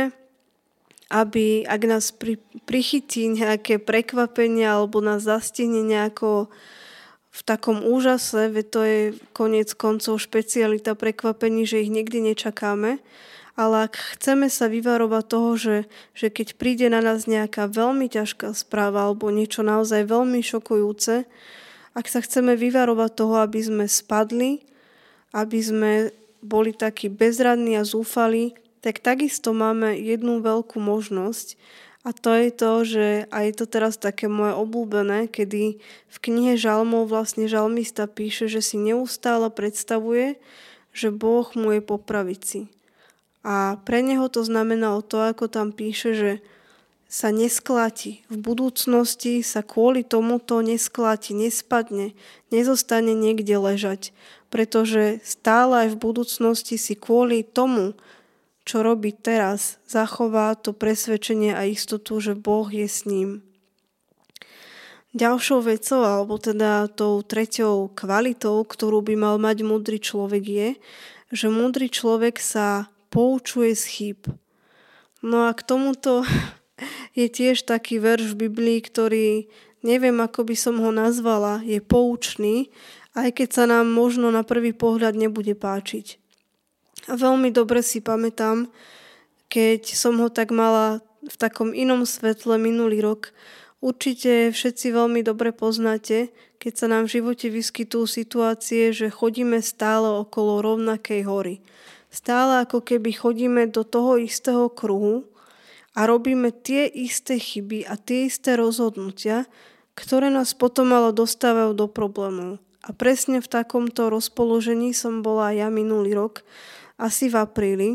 aby 1.09 1.65
ak 1.65 1.81
nás 1.89 2.13
pri, 2.13 2.37
prichytí 2.69 3.29
nejaké 3.33 3.81
prekvapenie 3.81 4.65
alebo 4.65 5.01
nás 5.01 5.25
zastihne 5.25 5.81
nejako 5.81 6.51
v 7.29 7.41
takom 7.45 7.85
úžase, 7.85 8.49
veď 8.49 8.65
to 8.69 8.81
je 8.83 8.99
koniec 9.37 9.69
koncov 9.77 10.17
špecialita 10.17 10.97
prekvapení, 10.97 11.63
že 11.63 11.85
ich 11.85 11.93
nikdy 11.93 12.33
nečakáme, 12.33 12.97
ale 13.59 13.75
ak 13.91 14.17
chceme 14.17 14.47
sa 14.47 14.71
vyvarovať 14.71 15.23
toho, 15.27 15.51
že, 15.59 15.77
že 16.15 16.27
keď 16.31 16.55
príde 16.55 16.87
na 16.87 17.03
nás 17.03 17.27
nejaká 17.27 17.69
veľmi 17.69 18.07
ťažká 18.07 18.55
správa 18.55 19.05
alebo 19.05 19.29
niečo 19.29 19.61
naozaj 19.61 20.07
veľmi 20.07 20.41
šokujúce, 20.41 21.27
ak 21.93 22.05
sa 22.07 22.23
chceme 22.23 22.55
vyvarovať 22.55 23.11
toho, 23.13 23.35
aby 23.43 23.59
sme 23.59 23.85
spadli, 23.85 24.63
aby 25.35 25.59
sme 25.59 25.91
boli 26.39 26.71
takí 26.71 27.11
bezradní 27.11 27.75
a 27.75 27.83
zúfali, 27.83 28.55
tak 28.79 29.03
takisto 29.03 29.51
máme 29.51 29.91
jednu 29.99 30.39
veľkú 30.39 30.79
možnosť 30.79 31.59
a 32.09 32.13
to 32.17 32.33
je 32.33 32.49
to, 32.49 32.71
že 32.89 33.05
a 33.29 33.37
je 33.45 33.53
to 33.53 33.69
teraz 33.69 34.01
také 34.01 34.25
moje 34.25 34.57
obľúbené, 34.57 35.29
kedy 35.29 35.77
v 36.09 36.17
knihe 36.17 36.57
Žalmov 36.57 37.05
vlastne 37.05 37.45
žalmista 37.45 38.09
píše, 38.09 38.49
že 38.49 38.65
si 38.65 38.81
neustále 38.81 39.53
predstavuje, 39.53 40.41
že 40.89 41.13
Boh 41.13 41.45
mu 41.53 41.77
je 41.77 41.85
po. 41.85 42.01
A 43.45 43.77
pre 43.85 44.01
neho 44.01 44.25
to 44.25 44.41
znamenalo 44.41 45.05
to, 45.05 45.21
ako 45.21 45.45
tam 45.53 45.69
píše, 45.69 46.17
že 46.17 46.31
sa 47.05 47.29
neskláti. 47.29 48.25
V 48.25 48.41
budúcnosti 48.41 49.45
sa 49.45 49.61
kvôli 49.61 50.01
tomuto 50.01 50.65
neskláti, 50.65 51.37
nespadne, 51.37 52.17
nezostane 52.49 53.13
niekde 53.13 53.53
ležať. 53.53 54.17
Pretože 54.49 55.21
stále 55.21 55.85
aj 55.85 55.87
v 55.93 56.01
budúcnosti 56.09 56.81
si 56.81 56.97
kvôli 56.97 57.45
tomu, 57.45 57.93
čo 58.69 58.85
robí 58.85 59.09
teraz, 59.17 59.81
zachová 59.89 60.53
to 60.53 60.77
presvedčenie 60.77 61.57
a 61.57 61.65
istotu, 61.65 62.21
že 62.21 62.37
Boh 62.37 62.69
je 62.69 62.85
s 62.85 63.09
ním. 63.09 63.41
Ďalšou 65.17 65.65
vecou, 65.65 66.05
alebo 66.05 66.37
teda 66.37 66.85
tou 66.93 67.25
treťou 67.25 67.89
kvalitou, 67.97 68.61
ktorú 68.61 69.01
by 69.01 69.17
mal 69.17 69.35
mať 69.41 69.65
múdry 69.65 69.97
človek 69.97 70.43
je, 70.45 70.69
že 71.33 71.49
múdry 71.49 71.89
človek 71.89 72.37
sa 72.37 72.93
poučuje 73.09 73.73
z 73.73 73.83
chýb. 73.89 74.21
No 75.25 75.49
a 75.49 75.57
k 75.57 75.65
tomuto 75.65 76.21
je 77.17 77.25
tiež 77.25 77.65
taký 77.65 77.97
verš 77.97 78.37
v 78.37 78.45
Biblii, 78.45 78.85
ktorý 78.85 79.49
neviem, 79.81 80.21
ako 80.21 80.45
by 80.45 80.53
som 80.53 80.77
ho 80.77 80.93
nazvala, 80.93 81.65
je 81.65 81.81
poučný, 81.81 82.69
aj 83.17 83.33
keď 83.33 83.49
sa 83.49 83.63
nám 83.65 83.89
možno 83.89 84.29
na 84.29 84.45
prvý 84.45 84.77
pohľad 84.77 85.17
nebude 85.17 85.57
páčiť. 85.57 86.28
Veľmi 87.07 87.53
dobre 87.53 87.79
si 87.85 88.03
pamätám, 88.03 88.67
keď 89.47 89.95
som 89.95 90.19
ho 90.19 90.27
tak 90.27 90.51
mala 90.51 90.99
v 91.23 91.35
takom 91.35 91.71
inom 91.71 92.03
svetle 92.03 92.59
minulý 92.59 92.99
rok. 92.99 93.31
Určite 93.79 94.51
všetci 94.51 94.91
veľmi 94.91 95.23
dobre 95.23 95.55
poznáte, 95.55 96.35
keď 96.59 96.73
sa 96.75 96.87
nám 96.91 97.07
v 97.07 97.19
živote 97.19 97.47
vyskytujú 97.47 98.03
situácie, 98.03 98.91
že 98.91 99.07
chodíme 99.07 99.63
stále 99.63 100.19
okolo 100.19 100.59
rovnakej 100.59 101.23
hory. 101.23 101.55
Stále 102.11 102.67
ako 102.67 102.83
keby 102.83 103.15
chodíme 103.15 103.71
do 103.71 103.87
toho 103.87 104.19
istého 104.19 104.67
kruhu 104.67 105.29
a 105.95 106.03
robíme 106.03 106.51
tie 106.51 106.89
isté 106.89 107.39
chyby 107.39 107.87
a 107.87 107.95
tie 107.95 108.27
isté 108.27 108.59
rozhodnutia, 108.59 109.47
ktoré 109.95 110.27
nás 110.27 110.51
potom 110.51 110.91
ale 110.91 111.15
dostávajú 111.15 111.71
do 111.75 111.87
problémov. 111.87 112.59
A 112.83 112.95
presne 112.95 113.43
v 113.43 113.51
takomto 113.51 114.07
rozpoložení 114.07 114.95
som 114.95 115.21
bola 115.23 115.51
ja 115.51 115.67
minulý 115.67 116.15
rok, 116.15 116.43
asi 116.99 117.31
v 117.31 117.39
apríli 117.39 117.89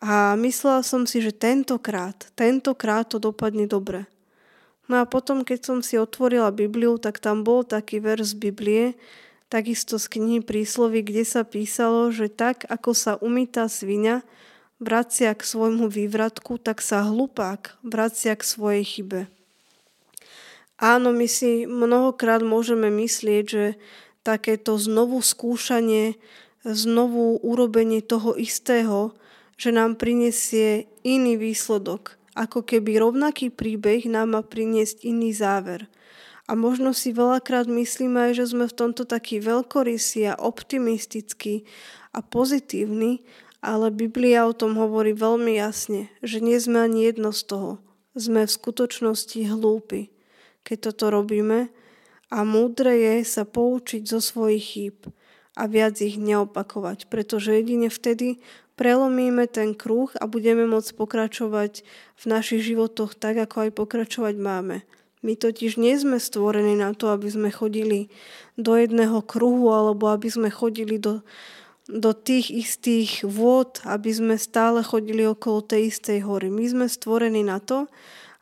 a 0.00 0.32
myslela 0.40 0.80
som 0.80 1.04
si, 1.04 1.20
že 1.20 1.36
tentokrát, 1.36 2.32
tentokrát 2.32 3.04
to 3.12 3.20
dopadne 3.20 3.68
dobre. 3.68 4.08
No 4.88 5.02
a 5.02 5.04
potom, 5.04 5.42
keď 5.42 5.60
som 5.66 5.78
si 5.84 6.00
otvorila 6.00 6.54
Bibliu, 6.54 6.96
tak 6.96 7.20
tam 7.20 7.42
bol 7.42 7.66
taký 7.66 8.00
verš 8.00 8.38
Biblie, 8.38 8.94
takisto 9.52 9.98
z 9.98 10.06
knihy 10.08 10.40
príslovy, 10.42 11.02
kde 11.02 11.22
sa 11.26 11.42
písalo, 11.42 12.10
že 12.14 12.30
tak, 12.30 12.64
ako 12.70 12.90
sa 12.94 13.12
umýta 13.18 13.66
svinia 13.66 14.22
vracia 14.78 15.34
k 15.34 15.42
svojmu 15.42 15.90
vývratku, 15.90 16.60
tak 16.62 16.84
sa 16.84 17.02
hlupák 17.02 17.80
vracia 17.82 18.36
k 18.36 18.42
svojej 18.46 18.84
chybe. 18.84 19.20
Áno, 20.76 21.08
my 21.08 21.24
si 21.24 21.64
mnohokrát 21.64 22.44
môžeme 22.44 22.92
myslieť, 22.92 23.44
že 23.48 23.64
takéto 24.20 24.76
znovu 24.76 25.24
skúšanie 25.24 26.20
znovu 26.66 27.38
urobenie 27.46 28.02
toho 28.02 28.34
istého, 28.34 29.14
že 29.54 29.70
nám 29.70 29.94
prinesie 29.94 30.90
iný 31.06 31.38
výsledok. 31.38 32.18
Ako 32.36 32.66
keby 32.66 33.00
rovnaký 33.00 33.48
príbeh 33.48 34.04
nám 34.10 34.36
má 34.36 34.42
priniesť 34.42 35.06
iný 35.06 35.32
záver. 35.32 35.88
A 36.46 36.54
možno 36.54 36.94
si 36.94 37.10
veľakrát 37.10 37.66
myslíme 37.66 38.30
aj, 38.30 38.32
že 38.38 38.44
sme 38.54 38.70
v 38.70 38.76
tomto 38.76 39.02
taký 39.08 39.42
veľkorysí 39.42 40.30
a 40.30 40.38
optimistický 40.38 41.66
a 42.14 42.22
pozitívny, 42.22 43.24
ale 43.64 43.90
Biblia 43.90 44.46
o 44.46 44.54
tom 44.54 44.78
hovorí 44.78 45.10
veľmi 45.16 45.58
jasne, 45.58 46.12
že 46.22 46.38
nie 46.38 46.54
sme 46.60 46.86
ani 46.86 47.10
jedno 47.10 47.34
z 47.34 47.50
toho. 47.50 47.72
Sme 48.14 48.46
v 48.46 48.52
skutočnosti 48.52 49.42
hlúpi, 49.48 50.14
keď 50.62 50.92
toto 50.92 51.10
robíme 51.10 51.72
a 52.30 52.38
múdre 52.46 52.94
je 52.94 53.14
sa 53.26 53.42
poučiť 53.42 54.06
zo 54.06 54.22
svojich 54.22 54.64
chýb 54.64 54.98
a 55.56 55.64
viac 55.64 55.96
ich 56.04 56.20
neopakovať, 56.20 57.08
pretože 57.08 57.56
jedine 57.56 57.88
vtedy 57.88 58.38
prelomíme 58.76 59.48
ten 59.48 59.72
kruh 59.72 60.12
a 60.20 60.28
budeme 60.28 60.68
môcť 60.68 60.92
pokračovať 60.94 61.82
v 62.20 62.24
našich 62.28 62.62
životoch 62.62 63.16
tak, 63.16 63.40
ako 63.40 63.66
aj 63.66 63.70
pokračovať 63.72 64.36
máme. 64.36 64.84
My 65.24 65.32
totiž 65.34 65.80
nie 65.80 65.96
sme 65.96 66.20
stvorení 66.20 66.76
na 66.76 66.92
to, 66.92 67.10
aby 67.10 67.26
sme 67.26 67.48
chodili 67.48 68.12
do 68.54 68.76
jedného 68.76 69.24
kruhu 69.24 69.72
alebo 69.72 70.12
aby 70.12 70.28
sme 70.28 70.52
chodili 70.52 71.00
do, 71.00 71.24
do 71.88 72.12
tých 72.12 72.52
istých 72.52 73.24
vôd, 73.24 73.80
aby 73.88 74.12
sme 74.12 74.36
stále 74.36 74.84
chodili 74.84 75.24
okolo 75.24 75.64
tej 75.64 75.90
istej 75.90 76.22
hory. 76.22 76.52
My 76.52 76.68
sme 76.68 76.86
stvorení 76.86 77.42
na 77.42 77.58
to, 77.58 77.88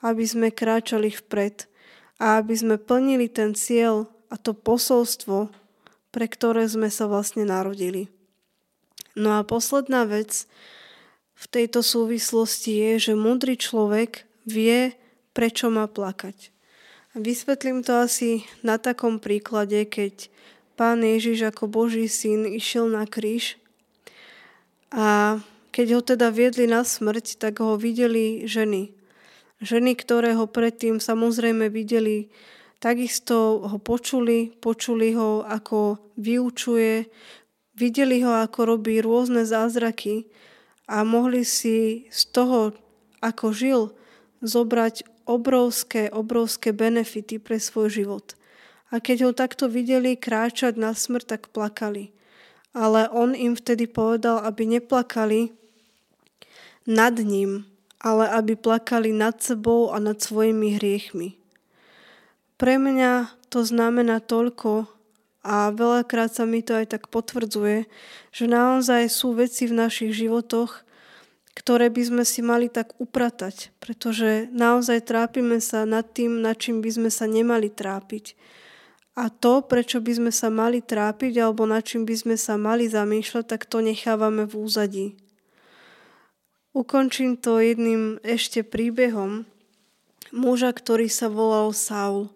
aby 0.04 0.26
sme 0.26 0.52
kráčali 0.52 1.08
vpred 1.14 1.70
a 2.18 2.42
aby 2.42 2.52
sme 2.52 2.76
plnili 2.76 3.30
ten 3.30 3.56
cieľ 3.56 4.10
a 4.28 4.36
to 4.36 4.52
posolstvo, 4.52 5.48
pre 6.14 6.30
ktoré 6.30 6.70
sme 6.70 6.94
sa 6.94 7.10
vlastne 7.10 7.42
narodili. 7.42 8.06
No 9.18 9.34
a 9.34 9.42
posledná 9.42 10.06
vec 10.06 10.46
v 11.34 11.46
tejto 11.50 11.82
súvislosti 11.82 12.70
je, 12.70 12.92
že 13.10 13.12
múdry 13.18 13.58
človek 13.58 14.22
vie, 14.46 14.94
prečo 15.34 15.74
má 15.74 15.90
plakať. 15.90 16.54
Vysvetlím 17.18 17.82
to 17.82 18.06
asi 18.06 18.46
na 18.62 18.78
takom 18.78 19.18
príklade, 19.18 19.82
keď 19.86 20.30
pán 20.78 21.02
Ježiš 21.02 21.50
ako 21.50 21.66
Boží 21.66 22.06
syn 22.06 22.46
išiel 22.46 22.86
na 22.90 23.06
kríž 23.06 23.58
a 24.94 25.38
keď 25.74 25.86
ho 25.98 26.00
teda 26.06 26.30
viedli 26.30 26.70
na 26.70 26.86
smrť, 26.86 27.42
tak 27.42 27.58
ho 27.58 27.74
videli 27.74 28.46
ženy. 28.46 28.94
Ženy, 29.58 29.98
ktoré 29.98 30.38
ho 30.38 30.46
predtým 30.46 31.02
samozrejme 31.02 31.66
videli, 31.66 32.30
takisto 32.84 33.64
ho 33.64 33.78
počuli, 33.80 34.52
počuli 34.60 35.16
ho, 35.16 35.40
ako 35.40 36.12
vyučuje, 36.20 37.08
videli 37.80 38.20
ho, 38.20 38.36
ako 38.44 38.76
robí 38.76 39.00
rôzne 39.00 39.48
zázraky 39.48 40.28
a 40.84 41.00
mohli 41.00 41.48
si 41.48 42.04
z 42.12 42.20
toho, 42.28 42.76
ako 43.24 43.56
žil, 43.56 43.82
zobrať 44.44 45.24
obrovské, 45.24 46.12
obrovské 46.12 46.76
benefity 46.76 47.40
pre 47.40 47.56
svoj 47.56 47.88
život. 47.88 48.36
A 48.92 49.00
keď 49.00 49.16
ho 49.24 49.32
takto 49.32 49.72
videli 49.72 50.20
kráčať 50.20 50.76
na 50.76 50.92
smrť, 50.92 51.24
tak 51.24 51.42
plakali. 51.56 52.12
Ale 52.76 53.08
on 53.08 53.32
im 53.32 53.56
vtedy 53.56 53.88
povedal, 53.88 54.44
aby 54.44 54.68
neplakali 54.68 55.56
nad 56.84 57.16
ním, 57.16 57.64
ale 57.96 58.28
aby 58.28 58.60
plakali 58.60 59.16
nad 59.16 59.40
sebou 59.40 59.88
a 59.88 59.96
nad 59.96 60.20
svojimi 60.20 60.76
hriechmi. 60.76 61.43
Pre 62.64 62.80
mňa 62.80 63.28
to 63.52 63.60
znamená 63.60 64.24
toľko 64.24 64.88
a 65.44 65.68
veľakrát 65.68 66.32
sa 66.32 66.48
mi 66.48 66.64
to 66.64 66.72
aj 66.72 66.96
tak 66.96 67.12
potvrdzuje, 67.12 67.84
že 68.32 68.44
naozaj 68.48 69.04
sú 69.12 69.36
veci 69.36 69.68
v 69.68 69.76
našich 69.76 70.16
životoch, 70.16 70.80
ktoré 71.52 71.92
by 71.92 72.02
sme 72.08 72.24
si 72.24 72.40
mali 72.40 72.72
tak 72.72 72.96
upratať, 72.96 73.68
pretože 73.84 74.48
naozaj 74.48 75.04
trápime 75.04 75.60
sa 75.60 75.84
nad 75.84 76.08
tým, 76.08 76.40
nad 76.40 76.56
čím 76.56 76.80
by 76.80 76.88
sme 76.88 77.10
sa 77.12 77.28
nemali 77.28 77.68
trápiť. 77.68 78.32
A 79.12 79.28
to, 79.28 79.60
prečo 79.60 80.00
by 80.00 80.24
sme 80.24 80.32
sa 80.32 80.48
mali 80.48 80.80
trápiť 80.80 81.44
alebo 81.44 81.68
nad 81.68 81.84
čím 81.84 82.08
by 82.08 82.16
sme 82.16 82.36
sa 82.40 82.56
mali 82.56 82.88
zamýšľať, 82.88 83.44
tak 83.44 83.68
to 83.68 83.84
nechávame 83.84 84.48
v 84.48 84.56
úzadí. 84.56 85.06
Ukončím 86.72 87.36
to 87.36 87.60
jedným 87.60 88.24
ešte 88.24 88.64
príbehom 88.64 89.44
muža, 90.32 90.72
ktorý 90.72 91.12
sa 91.12 91.28
volal 91.28 91.76
Saul. 91.76 92.33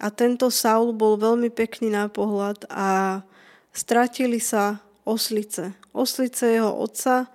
A 0.00 0.08
tento 0.08 0.48
Saul 0.48 0.96
bol 0.96 1.20
veľmi 1.20 1.52
pekný 1.52 1.92
na 1.92 2.08
pohľad 2.08 2.64
a 2.72 3.20
stratili 3.76 4.40
sa 4.40 4.80
oslice. 5.04 5.76
Oslice 5.92 6.56
jeho 6.56 6.72
otca 6.72 7.28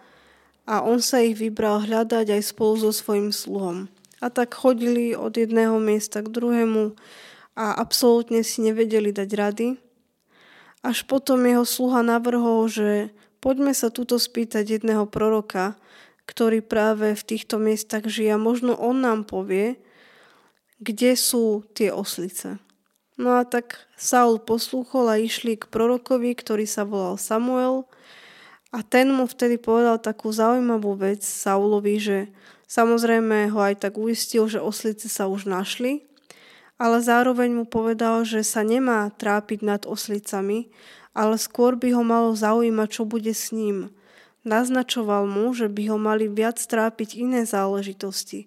a 0.68 0.84
on 0.84 1.00
sa 1.00 1.22
ich 1.22 1.38
vybral 1.38 1.86
hľadať 1.86 2.34
aj 2.34 2.42
spolu 2.44 2.76
so 2.82 2.92
svojim 2.92 3.30
sluhom. 3.30 3.88
A 4.18 4.34
tak 4.34 4.58
chodili 4.58 5.14
od 5.14 5.38
jedného 5.38 5.78
miesta 5.78 6.26
k 6.26 6.34
druhému 6.34 6.98
a 7.54 7.78
absolútne 7.78 8.42
si 8.42 8.66
nevedeli 8.66 9.14
dať 9.14 9.30
rady. 9.38 9.68
Až 10.82 11.06
potom 11.06 11.46
jeho 11.46 11.66
sluha 11.66 12.02
navrhol, 12.02 12.66
že 12.70 13.14
poďme 13.42 13.74
sa 13.78 13.94
tuto 13.94 14.18
spýtať 14.18 14.82
jedného 14.82 15.06
proroka, 15.06 15.78
ktorý 16.28 16.60
práve 16.66 17.16
v 17.16 17.24
týchto 17.24 17.62
miestach 17.62 18.06
žije. 18.06 18.36
Možno 18.36 18.76
on 18.76 19.02
nám 19.02 19.24
povie, 19.30 19.80
kde 20.78 21.18
sú 21.18 21.66
tie 21.74 21.90
oslice. 21.90 22.62
No 23.18 23.42
a 23.42 23.44
tak 23.50 23.90
Saul 23.98 24.38
poslúchol 24.38 25.10
a 25.10 25.18
išli 25.18 25.58
k 25.58 25.66
prorokovi, 25.74 26.38
ktorý 26.38 26.70
sa 26.70 26.86
volal 26.86 27.18
Samuel 27.18 27.90
a 28.70 28.86
ten 28.86 29.10
mu 29.10 29.26
vtedy 29.26 29.58
povedal 29.58 29.98
takú 29.98 30.30
zaujímavú 30.30 30.94
vec 30.94 31.26
Saulovi, 31.26 31.98
že 31.98 32.18
samozrejme 32.70 33.50
ho 33.50 33.60
aj 33.64 33.90
tak 33.90 33.98
uistil, 33.98 34.46
že 34.46 34.62
oslice 34.62 35.10
sa 35.10 35.26
už 35.26 35.50
našli, 35.50 36.06
ale 36.78 37.02
zároveň 37.02 37.58
mu 37.58 37.66
povedal, 37.66 38.22
že 38.22 38.46
sa 38.46 38.62
nemá 38.62 39.10
trápiť 39.10 39.66
nad 39.66 39.82
oslicami, 39.90 40.70
ale 41.18 41.42
skôr 41.42 41.74
by 41.74 41.98
ho 41.98 42.06
malo 42.06 42.38
zaujímať, 42.38 42.90
čo 42.94 43.04
bude 43.10 43.34
s 43.34 43.50
ním. 43.50 43.90
Naznačoval 44.46 45.26
mu, 45.26 45.50
že 45.58 45.68
by 45.74 45.90
ho 45.90 45.98
mali 45.98 46.30
viac 46.30 46.62
trápiť 46.62 47.18
iné 47.18 47.50
záležitosti. 47.50 48.46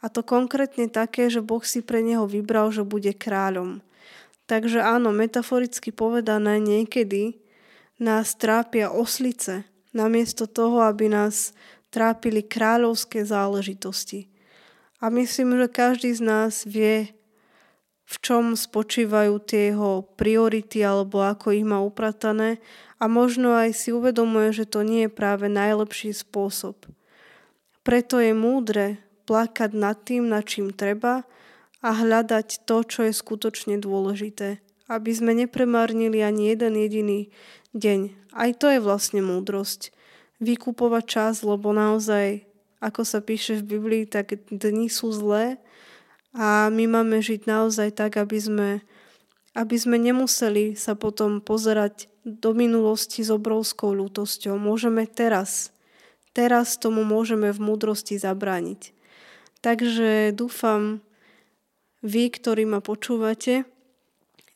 A 0.00 0.08
to 0.08 0.24
konkrétne 0.24 0.88
také, 0.88 1.28
že 1.28 1.44
Boh 1.44 1.60
si 1.60 1.84
pre 1.84 2.00
neho 2.00 2.24
vybral, 2.24 2.72
že 2.72 2.84
bude 2.84 3.12
kráľom. 3.12 3.84
Takže 4.48 4.82
áno, 4.82 5.12
metaforicky 5.12 5.92
povedané, 5.92 6.58
niekedy 6.58 7.38
nás 8.00 8.34
trápia 8.34 8.88
oslice, 8.88 9.68
namiesto 9.92 10.48
toho, 10.48 10.82
aby 10.88 11.12
nás 11.12 11.52
trápili 11.92 12.40
kráľovské 12.40 13.22
záležitosti. 13.22 14.32
A 14.98 15.12
myslím, 15.12 15.60
že 15.60 15.68
každý 15.68 16.10
z 16.16 16.22
nás 16.24 16.64
vie, 16.64 17.12
v 18.10 18.16
čom 18.18 18.58
spočívajú 18.58 19.38
tie 19.44 19.70
jeho 19.70 20.02
priority 20.18 20.82
alebo 20.82 21.22
ako 21.22 21.54
ich 21.54 21.62
má 21.62 21.78
upratané 21.78 22.58
a 22.98 23.06
možno 23.06 23.54
aj 23.54 23.70
si 23.70 23.94
uvedomuje, 23.94 24.50
že 24.50 24.66
to 24.66 24.82
nie 24.82 25.06
je 25.06 25.10
práve 25.14 25.46
najlepší 25.46 26.10
spôsob. 26.10 26.90
Preto 27.86 28.18
je 28.18 28.34
múdre 28.34 28.98
plakať 29.30 29.70
nad 29.78 29.94
tým, 30.02 30.26
nad 30.26 30.42
čím 30.42 30.74
treba 30.74 31.22
a 31.86 31.94
hľadať 31.94 32.66
to, 32.66 32.82
čo 32.82 33.06
je 33.06 33.14
skutočne 33.14 33.78
dôležité, 33.78 34.58
aby 34.90 35.10
sme 35.14 35.38
nepremárnili 35.38 36.18
ani 36.18 36.50
jeden 36.50 36.74
jediný 36.74 37.20
deň. 37.70 38.34
Aj 38.34 38.50
to 38.58 38.66
je 38.66 38.82
vlastne 38.82 39.22
múdrosť. 39.22 39.94
Vykupovať 40.42 41.04
čas, 41.06 41.34
lebo 41.46 41.70
naozaj, 41.70 42.42
ako 42.82 43.06
sa 43.06 43.22
píše 43.22 43.62
v 43.62 43.78
Biblii, 43.78 44.04
tak 44.10 44.34
dni 44.50 44.90
sú 44.90 45.14
zlé 45.14 45.62
a 46.34 46.66
my 46.66 46.90
máme 46.90 47.22
žiť 47.22 47.46
naozaj 47.46 47.94
tak, 47.94 48.18
aby 48.18 48.38
sme, 48.42 48.70
aby 49.54 49.76
sme 49.78 49.94
nemuseli 49.94 50.74
sa 50.74 50.98
potom 50.98 51.38
pozerať 51.38 52.10
do 52.26 52.50
minulosti 52.50 53.22
s 53.22 53.30
obrovskou 53.30 53.94
ľútosťou. 53.94 54.58
Môžeme 54.58 55.06
teraz, 55.06 55.70
teraz 56.34 56.74
tomu 56.82 57.06
môžeme 57.06 57.54
v 57.54 57.62
múdrosti 57.62 58.18
zabrániť. 58.18 58.99
Takže 59.60 60.32
dúfam, 60.32 61.04
vy, 62.00 62.32
ktorí 62.32 62.64
ma 62.64 62.80
počúvate, 62.80 63.68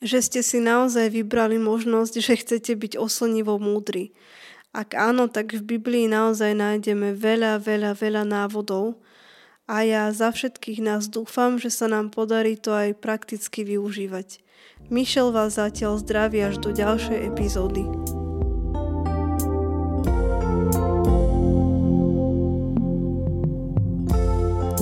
že 0.01 0.19
ste 0.21 0.41
si 0.41 0.57
naozaj 0.57 1.13
vybrali 1.13 1.61
možnosť, 1.61 2.13
že 2.21 2.33
chcete 2.41 2.73
byť 2.73 2.93
oslnivo 2.97 3.61
múdri. 3.61 4.17
Ak 4.75 4.97
áno, 4.97 5.31
tak 5.31 5.55
v 5.55 5.77
Biblii 5.77 6.11
naozaj 6.11 6.51
nájdeme 6.57 7.15
veľa, 7.15 7.61
veľa, 7.61 7.95
veľa 7.95 8.23
návodov, 8.27 8.99
a 9.65 9.81
ja 9.81 10.13
za 10.13 10.29
všetkých 10.29 10.77
nás 10.85 11.09
dúfam, 11.09 11.57
že 11.57 11.73
sa 11.73 11.89
nám 11.89 12.13
podarí 12.13 12.53
to 12.53 12.69
aj 12.69 13.01
prakticky 13.01 13.65
využívať. 13.65 14.41
Mišel 14.93 15.33
vás 15.33 15.57
zatiaľ 15.57 15.97
zdraví 15.97 16.45
až 16.45 16.61
do 16.61 16.69
ďalšej 16.69 17.33
epizódy. 17.33 18.24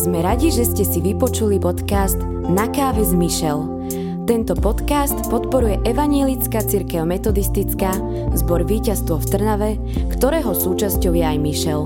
Sme 0.03 0.19
radi, 0.19 0.51
že 0.51 0.67
ste 0.67 0.83
si 0.83 0.99
vypočuli 0.99 1.63
podcast 1.63 2.19
Na 2.51 2.67
káve 2.67 3.07
s 3.07 3.15
Mišel. 3.15 3.87
Tento 4.27 4.51
podcast 4.51 5.15
podporuje 5.31 5.79
Evanielická 5.87 6.59
církev 6.59 7.07
metodistická, 7.07 7.95
zbor 8.35 8.67
víťazstvo 8.67 9.23
v 9.23 9.29
Trnave, 9.31 9.71
ktorého 10.11 10.51
súčasťou 10.51 11.15
je 11.15 11.23
aj 11.23 11.37
Mišel. 11.39 11.81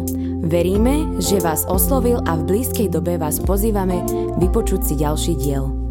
Veríme, 0.50 1.22
že 1.22 1.38
vás 1.38 1.70
oslovil 1.70 2.18
a 2.26 2.34
v 2.42 2.58
blízkej 2.58 2.90
dobe 2.90 3.22
vás 3.22 3.38
pozývame 3.38 4.02
vypočuť 4.42 4.82
si 4.82 4.94
ďalší 4.98 5.34
diel. 5.38 5.87